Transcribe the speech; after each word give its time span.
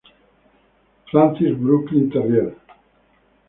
Francis 1.11 1.53
Brooklyn 1.59 2.09
Terriers. 2.09 2.55